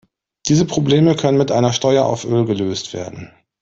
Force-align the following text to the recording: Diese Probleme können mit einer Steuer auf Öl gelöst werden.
Diese 0.47 0.65
Probleme 0.65 1.15
können 1.15 1.37
mit 1.37 1.51
einer 1.51 1.73
Steuer 1.73 2.05
auf 2.07 2.25
Öl 2.25 2.45
gelöst 2.45 2.91
werden. 2.91 3.31